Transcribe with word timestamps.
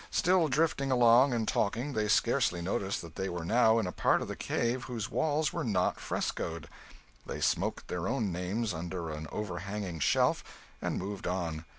Still 0.09 0.47
drifting 0.47 0.89
along 0.91 1.31
and 1.31 1.47
talking, 1.47 1.93
they 1.93 2.07
scarcely 2.07 2.59
noticed 2.59 3.03
that 3.03 3.13
they 3.17 3.29
were 3.29 3.45
now 3.45 3.77
in 3.77 3.85
a 3.85 3.91
part 3.91 4.23
of 4.23 4.27
the 4.27 4.35
cave 4.35 4.85
whose 4.85 5.11
walls 5.11 5.53
were 5.53 5.63
not 5.63 5.99
frescoed. 5.99 6.67
They 7.27 7.39
smoked 7.39 7.87
their 7.87 8.07
own 8.07 8.31
names 8.31 8.73
under 8.73 9.11
an 9.11 9.27
overhanging 9.31 9.99
shelf 9.99 10.43
and 10.81 10.97
moved 10.97 11.27
on. 11.27 11.65